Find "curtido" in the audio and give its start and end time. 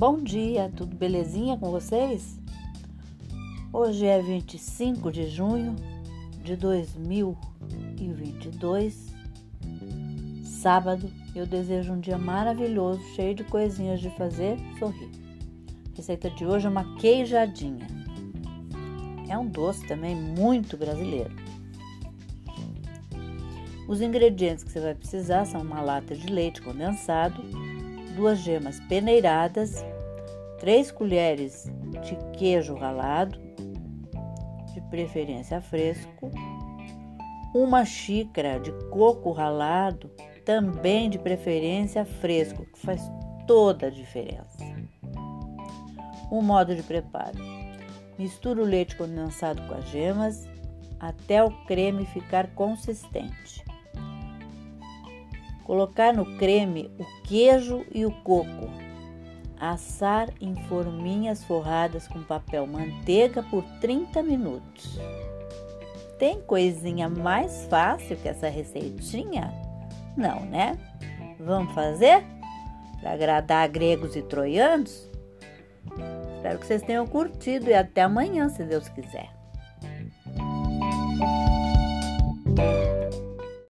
77.06-77.70